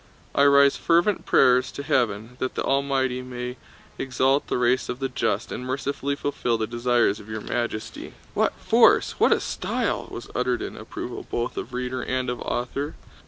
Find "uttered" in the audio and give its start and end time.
10.33-10.63